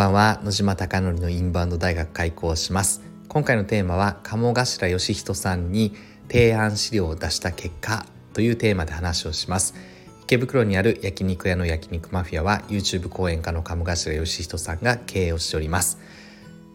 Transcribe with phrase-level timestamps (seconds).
[0.00, 0.40] ばんは。
[0.42, 3.02] 野島貴則のインバウンド大学開校します。
[3.28, 5.94] 今回のテーマは鴨頭義人さんに
[6.26, 9.74] 提案資料を出した結果というテーマで話をします。
[10.22, 15.98] 池袋にある焼肉屋の焼肉マフィアは YouTube 講演家の鴨頭義人さんが経営をしております。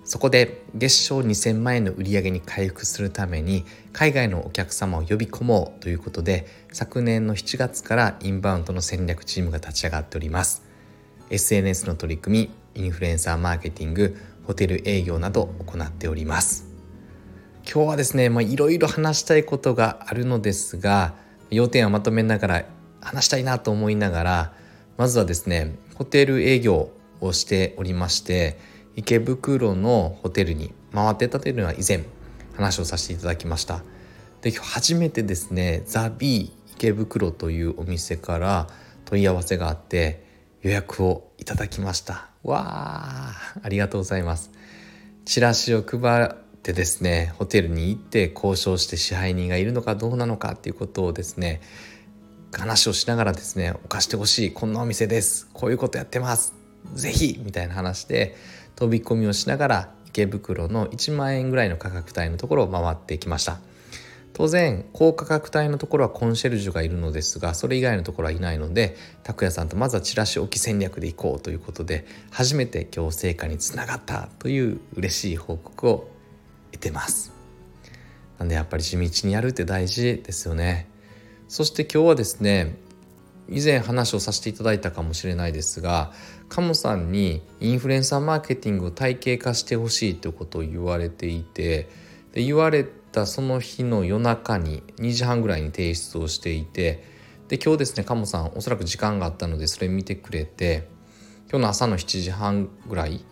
[0.03, 10.64] そこで月賞2000万円の売り上げに回復するために海外のお客様を呼び込もうということで昨年の7月からインバウンドの戦略チームが立ち上がっております。
[11.29, 16.65] SNS の取り組みインフルエンサーマーケティングホテル営業など行っております。
[17.65, 21.15] 今日はですねいろいろ話したいことがあるのですが
[21.49, 22.65] 要点をまとめながら
[23.01, 24.53] 話したいなと思いながら
[24.97, 28.59] まずはですねホテル営業をしておりまして
[28.95, 32.03] 池袋のホテルに回ってたというのは以前
[32.55, 33.83] 話をさせていただきました。
[34.41, 38.67] で今日初めてですねザ・ビー池袋というお店から
[39.05, 40.24] 問い合わせがあって
[40.65, 42.25] 予約をいただきました。
[42.43, 44.49] わあありがとうございます。
[45.23, 46.27] チラシを配っ
[46.63, 51.61] てですねホテルに行って交渉して支配人がいるのかどうなのかっていうことをですね
[52.51, 55.47] 話をしながらですねお貸してほしいこんなお店です。
[55.53, 56.55] こういうことやってます。
[56.95, 58.35] ぜひみたいな話で
[58.75, 63.59] 飛び込みをしながら池袋の1万円ぐらいの価格帯のところを回ってきました。
[64.35, 76.09] 当然高価格帯のところはコンシェルジュがいるのですがそれ以外のところはいないので拓也さんとまずはチラシ置き戦略でいこうということで初めて今日成果につながったという嬉しい報告を
[76.73, 77.31] 得てます。
[78.37, 80.89] なんでやっぱり地道にやるって大事ですよね。
[81.47, 82.75] そして今日はですね
[83.47, 86.11] 以前話をさせていただいたかもしれないですが
[86.49, 91.87] カモさんにインフルエンサーマーケティングを体系化してほしいということを言われていて
[92.35, 97.03] で言われたその日の夜中に2時半ぐらいに提出をしていて
[97.47, 100.89] で今日ですねカモさんおそらく時間があったのでそれ見てくれて
[101.49, 103.23] 今日の朝の7時半ぐらい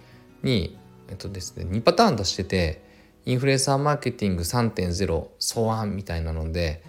[0.42, 0.80] に
[1.10, 2.82] えっとですね2パターン出してて
[3.26, 6.82] インフルエンサーマーケティング3.0草案みたいなので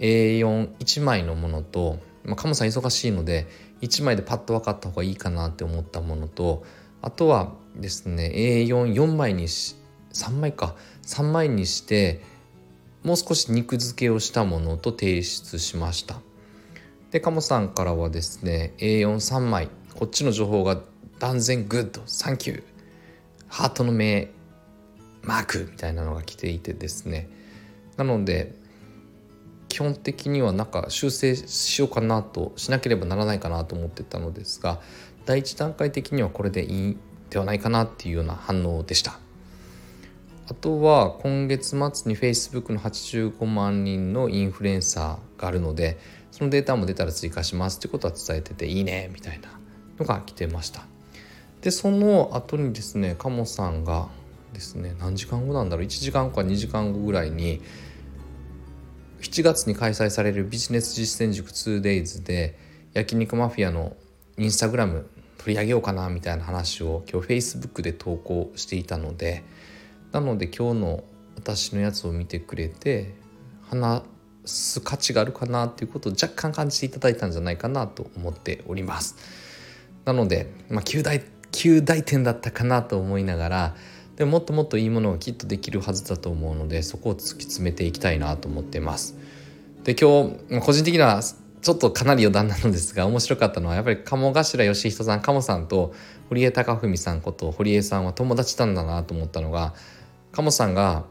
[0.00, 3.46] A41 枚のものとまあ、カモさん忙しいので
[3.82, 6.64] 1枚でパッと分かった方がいいかなって思ったものと
[7.02, 9.83] あとはですね A44 枚にして
[10.14, 10.74] 3枚か。
[11.02, 12.22] 3枚にして
[13.02, 16.20] もう少し肉付けをしたものと提出しました。
[17.10, 19.68] でカモさんからはですね A4 3枚。
[19.94, 20.80] こっちの情報が
[21.18, 22.02] 断然グッド。
[22.06, 22.62] サンキュー。
[23.48, 24.30] ハートの目
[25.22, 27.28] マークみたいなのが来ていてですね。
[27.96, 28.54] なので
[29.68, 34.80] 基本的にはなんか修正しようかなとしなければならないかなと思ってたのですが
[35.26, 36.96] 第一段階的にはこれでいい
[37.30, 39.18] ではないかなっていうような反応でした。
[40.46, 45.98] あとは今月末に Facebook の85万人のインフルエンサーがあるので
[46.30, 49.48] そのデータも出たら追加しますってことは伝えてていいねみたいな
[49.98, 50.84] のが来てました。
[51.62, 54.08] でその後にですねカモさんが
[54.52, 57.62] ですね何時間後なんだろう？1時間後か2時間後ぐらいに
[59.22, 62.58] 7月に開催されるビジネス実践塾 2days で
[62.92, 63.96] 焼肉マフィアの
[64.36, 69.42] インスタグラム取り上げようかなみたいな話を今日 Facebook で投稿していたので
[70.14, 71.04] なので今日の
[71.34, 73.14] 私のやつを見てくれて
[73.68, 74.04] 話
[74.44, 79.16] す価値があるかなっていうことを若干感じていただいたんじゃないかなと思っております。
[80.04, 81.20] なので、まあ、9大
[81.50, 83.74] 9大点だったかなと思いながら
[84.14, 89.16] でももっともっといいものがきっとできるはずだと思うのでそこを突き詰めていきたいなと思ってます。
[89.82, 95.92] で今日個人的にはちょっとかなり余談なのですが面白かったのはやっぱり鴨頭義人さん鴨さんと
[96.28, 99.74] 堀江貴文さんこと堀江さんは友達なんだなと思ったのが
[100.34, 101.04] 鴨さんが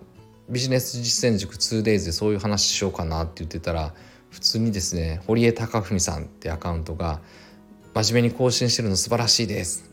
[0.49, 3.93] ビジネス実践塾 2days でそういう話しようかなって言ってたら
[4.29, 7.21] 普通にですね堀江貴文さんってアカウントが
[7.93, 9.91] 真面目に更新してるの素晴らしいです。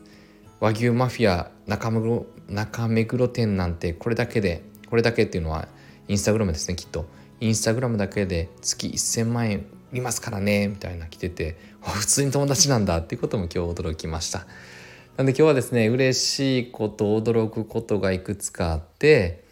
[0.58, 5.68] 和牛マフィア中目黒中目黒店なんてこれだけでこれだけっていうのは
[6.08, 7.06] インスタグラムですねきっと。
[7.40, 9.60] インスタグラムだけで月1,000万円
[9.92, 14.46] 売りますからねみたいな来てて普通に友達なんだっていうことも今日驚きました。
[15.20, 19.44] なんで今日はですね嬉しいこと驚くことがいくつかあって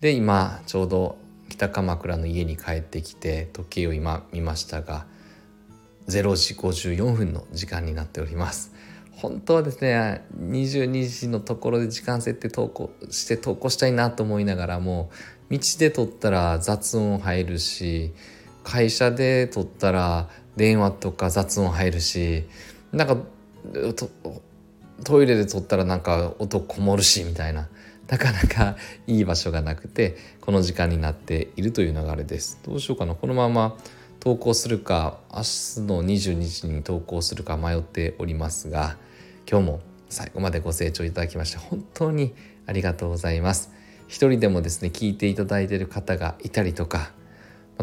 [0.00, 1.18] で今ちょうど
[1.50, 5.04] 北鎌倉の家に帰ってきて時計を今見ましたが
[6.08, 8.72] 0時54分の時間になっております。
[9.12, 15.10] 本当はですね22時のところで時間設定投稿して投稿したいなと思いながらも
[15.50, 18.14] 道で撮ったら雑音入るし
[18.64, 22.48] 会社で撮ったら電話とか雑音入るし
[22.90, 23.18] なんか
[25.04, 27.68] トイレで撮ったらなんか音こもるしみたいな。
[28.08, 28.76] なかなか
[29.06, 32.58] いい場所がなくてこの時間になっているという流れです。
[32.64, 33.14] どうしようかな。
[33.14, 33.76] このまま
[34.18, 35.42] 投稿するか明日
[35.82, 38.96] の22時に投稿するか迷っておりますが
[39.48, 42.34] 今日も最後までご清聴いただきまして本当に
[42.66, 43.70] ありがとうございます。
[44.08, 47.12] 一人でもですね聞いていただいている方がいたりとか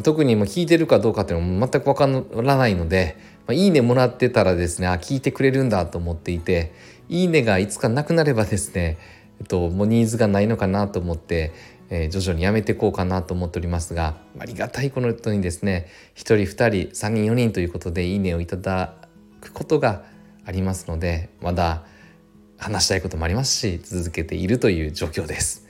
[0.04, 3.18] 特にも聞いてるかどうかっていうのも全くわからないので、
[3.48, 6.74] まあ、いいねもらってたらですねあ聞いてくれるんだと思っていて
[7.10, 8.98] いいねがいつかなくなればですね、
[9.40, 11.54] えっと、もうニーズがないのかなと思って、
[11.90, 16.60] えー、徐々にやめていこうかなと思っておりますがありがたいこの人にですね1人2人
[16.94, 18.96] 3人4人ということでいいねをいただ
[19.42, 20.04] くことが
[20.46, 21.84] ありますのでまだ
[22.58, 25.68] 話したいこともありますし続けているという状況です。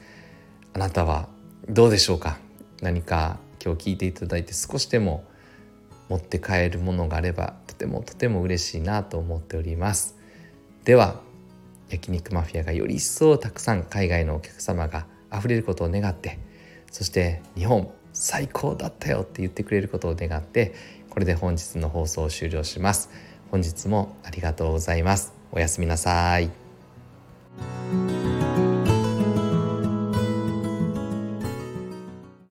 [0.74, 1.28] あなたは
[1.68, 2.38] どうでしょうか？
[2.82, 5.26] 何か今日聞いていただいて少しでも
[6.10, 10.16] 持って帰るものがあればとてもとても嬉しいなと思っております
[10.86, 11.20] では
[11.90, 16.40] 焼肉マフィアがより一層たくさん海外のお客様が溢れることを願って
[16.92, 20.74] そして日本最高だったよって言ってくれることを願って
[21.10, 23.10] これで本日の放送を終了します。
[23.50, 25.34] 本日もありがとうございます。
[25.52, 26.67] おやすみなさい。